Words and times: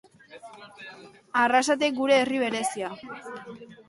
Arrasate, 1.41 1.89
gure 1.99 2.15
herri 2.21 2.41
berezia. 2.45 2.89